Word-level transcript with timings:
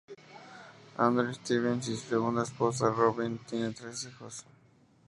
Andrew 0.97 1.31
Stevens 1.31 1.87
y 1.87 1.95
su 1.95 2.07
segunda 2.09 2.41
esposa, 2.41 2.89
Robyn, 2.89 3.37
tienen 3.45 3.75
tres 3.75 4.03
hijos. 4.05 4.43